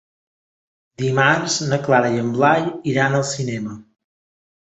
Dimarts 1.01 1.57
na 1.73 1.79
Carla 1.83 2.09
i 2.15 2.23
en 2.23 2.33
Blai 2.37 2.65
iran 2.95 3.17
al 3.19 3.27
cinema. 3.35 3.77